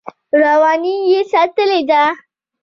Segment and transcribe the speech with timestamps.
[0.41, 2.03] رواني یې ساتلې ده.